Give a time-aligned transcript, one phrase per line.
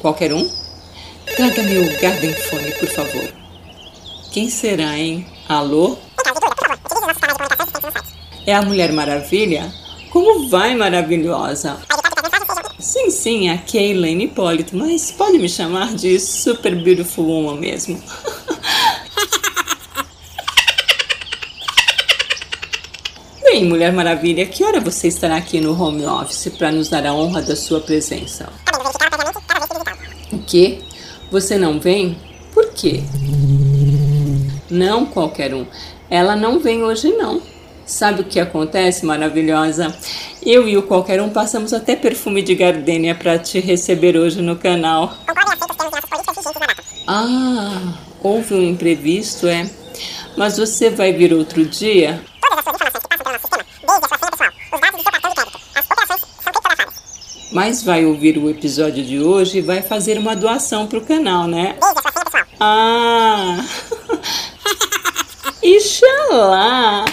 [0.00, 0.65] Qualquer um?
[1.36, 3.28] Traga-me o Garden Phone, por favor.
[4.32, 5.26] Quem será, hein?
[5.48, 5.98] Alô?
[8.46, 9.70] É a Mulher Maravilha?
[10.10, 11.78] Como vai, maravilhosa?
[12.78, 17.60] Sim, sim, aqui é a Elaine Hipólito, mas pode me chamar de Super Beautiful Woman
[17.60, 18.02] mesmo.
[23.42, 27.12] Bem, Mulher Maravilha, que hora você estará aqui no home office para nos dar a
[27.12, 28.48] honra da sua presença?
[30.46, 30.78] que
[31.30, 32.16] você não vem?
[32.52, 33.02] Por quê?
[34.70, 35.66] Não qualquer um.
[36.08, 37.42] Ela não vem hoje não.
[37.84, 39.94] Sabe o que acontece, maravilhosa?
[40.44, 44.56] Eu e o qualquer um passamos até perfume de gardênia para te receber hoje no
[44.56, 45.14] canal.
[47.06, 49.70] Ah, houve um imprevisto, é?
[50.36, 52.20] Mas você vai vir outro dia?
[57.56, 61.48] Mas vai ouvir o episódio de hoje e vai fazer uma doação para o canal,
[61.48, 61.74] né?
[62.60, 63.64] Ah!
[65.64, 67.06] Ixalá!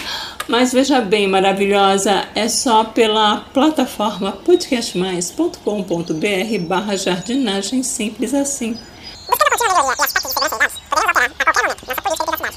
[0.46, 8.78] Mas veja bem, maravilhosa, é só pela plataforma podcastmais.com.br barra jardinagem simples assim.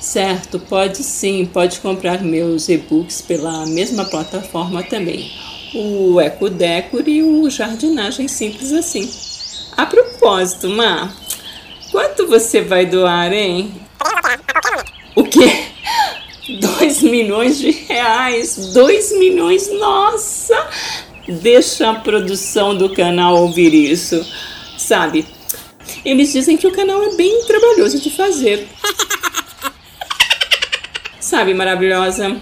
[0.02, 5.32] Certo, pode sim, pode comprar meus e-books pela mesma plataforma também
[5.78, 9.10] o ecodecor e o jardinagem simples assim.
[9.76, 11.14] A propósito, Má,
[11.92, 13.80] quanto você vai doar, hein?
[15.16, 15.66] O quê?
[16.60, 18.74] Dois milhões de reais!
[18.74, 20.68] Dois milhões, nossa!
[21.28, 24.26] Deixa a produção do canal ouvir isso.
[24.78, 25.28] Sabe,
[26.04, 28.68] eles dizem que o canal é bem trabalhoso de fazer.
[31.20, 32.42] Sabe, maravilhosa,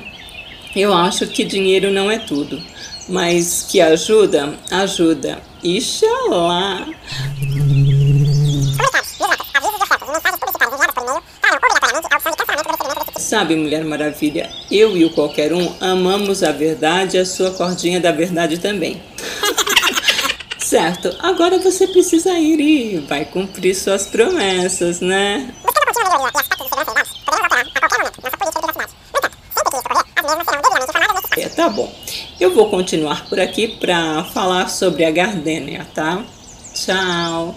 [0.76, 2.62] eu acho que dinheiro não é tudo
[3.08, 5.42] mas que ajuda, ajuda.
[5.64, 6.86] Ixalá!
[13.18, 18.00] Sabe, Mulher Maravilha, eu e o qualquer um amamos a verdade e a sua cordinha
[18.00, 19.02] da verdade também.
[20.60, 25.54] certo, agora você precisa ir e vai cumprir suas promessas, né?
[31.38, 31.92] É, tá bom.
[32.40, 36.24] Eu vou continuar por aqui para falar sobre a gardênia, tá?
[36.74, 37.56] Tchau!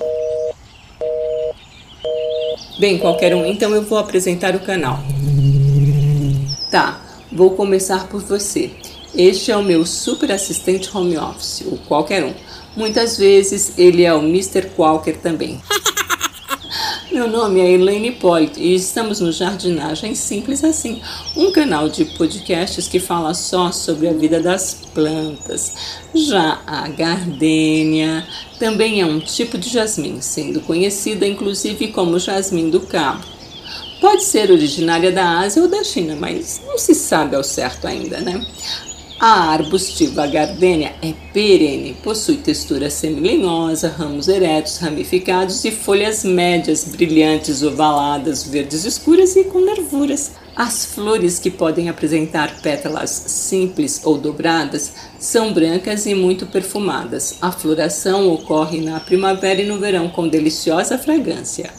[2.81, 4.99] Bem, qualquer um, então eu vou apresentar o canal.
[6.71, 7.00] Tá,
[7.33, 8.71] vou começar por você.
[9.15, 12.34] Este é o meu super assistente home office, o qualquer um.
[12.77, 14.71] Muitas vezes ele é o Mr.
[14.77, 15.60] Qualquer também.
[17.18, 21.00] Meu nome é Elaine Hipólito e estamos no Jardinagem Simples Assim,
[21.36, 25.74] um canal de podcasts que fala só sobre a vida das plantas.
[26.14, 28.24] Já a gardênia
[28.60, 33.24] também é um tipo de jasmim, sendo conhecida inclusive como jasmim do cabo.
[34.00, 38.20] Pode ser originária da Ásia ou da China, mas não se sabe ao certo ainda,
[38.20, 38.46] né?
[39.20, 47.65] A arbustiva gardênia é perene, possui textura semilinhosa, ramos eretos, ramificados e folhas médias, brilhantes,
[47.65, 50.30] ovaladas, verdes escuras e com nervuras.
[50.54, 57.38] As flores, que podem apresentar pétalas simples ou dobradas, são brancas e muito perfumadas.
[57.41, 61.71] A floração ocorre na primavera e no verão com deliciosa fragrância.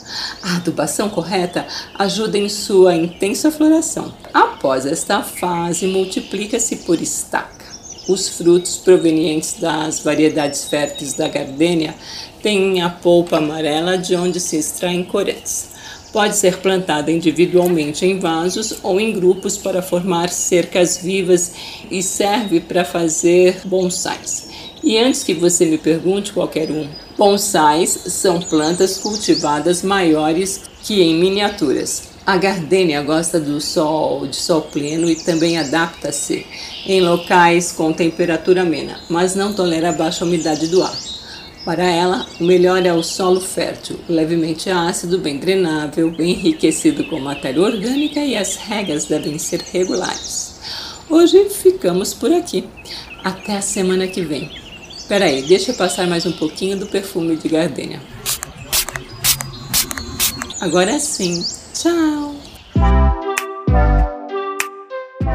[0.42, 1.66] A adubação correta
[1.98, 4.14] ajuda em sua intensa floração.
[4.60, 7.66] Após esta fase, multiplica-se por estaca.
[8.10, 11.96] Os frutos provenientes das variedades férteis da gardênia
[12.44, 15.70] têm a polpa amarela de onde se extraem corantes.
[16.12, 21.54] Pode ser plantada individualmente em vasos ou em grupos para formar cercas vivas
[21.90, 24.50] e serve para fazer bonsais.
[24.84, 26.86] E antes que você me pergunte qualquer um,
[27.18, 32.09] bonsais são plantas cultivadas maiores que em miniaturas.
[32.30, 36.46] A gardênia gosta do sol, de sol pleno e também adapta-se
[36.86, 40.96] em locais com temperatura amena, mas não tolera baixa umidade do ar.
[41.66, 47.20] Para ela, o melhor é o solo fértil, levemente ácido, bem drenável, bem enriquecido com
[47.20, 50.60] matéria orgânica e as regas devem ser regulares.
[51.10, 52.64] Hoje ficamos por aqui.
[53.24, 54.52] Até a semana que vem.
[55.08, 58.00] Peraí, deixa eu passar mais um pouquinho do perfume de gardênia.
[60.62, 61.44] Agora sim.
[61.74, 62.36] Tchau.